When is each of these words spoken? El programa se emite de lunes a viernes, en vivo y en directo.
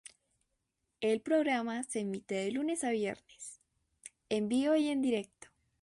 El 0.99 1.21
programa 1.21 1.83
se 1.83 1.99
emite 1.99 2.33
de 2.33 2.51
lunes 2.51 2.83
a 2.83 2.89
viernes, 2.89 3.59
en 4.29 4.49
vivo 4.49 4.75
y 4.75 4.87
en 4.87 5.03
directo. 5.03 5.49